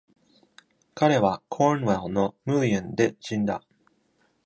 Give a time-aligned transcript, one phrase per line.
[0.95, 3.61] 彼は、Cornwell の Mullion で死んだ。